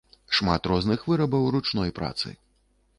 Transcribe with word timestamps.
Шмат 0.37 0.69
розных 0.71 1.05
вырабаў 1.13 1.47
ручной 1.57 1.97
працы. 2.01 2.39